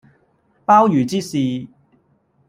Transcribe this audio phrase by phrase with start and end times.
[0.65, 1.67] 鮑魚之肆